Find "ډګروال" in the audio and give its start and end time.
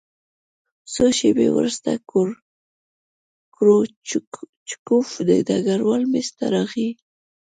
5.47-6.03